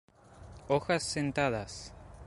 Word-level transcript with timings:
Hojas 0.67 1.03
sentadas. 1.03 1.93